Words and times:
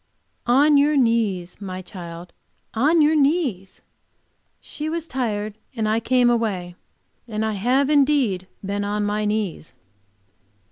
"On 0.47 0.77
your 0.79 0.97
knees, 0.97 1.61
my 1.61 1.83
child, 1.83 2.33
on 2.73 3.03
your 3.03 3.15
knees!" 3.15 3.83
She 4.59 4.89
was 4.89 5.05
tired, 5.07 5.59
and 5.75 5.87
I 5.87 5.99
came 5.99 6.27
away; 6.27 6.73
and 7.27 7.45
I 7.45 7.51
have 7.53 7.87
indeed 7.87 8.47
been 8.65 8.83
on 8.83 9.05
my 9.05 9.25
knees. 9.25 9.75